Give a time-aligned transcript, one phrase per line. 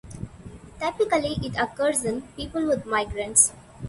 [0.79, 3.51] Typically it occurs in people with migraines.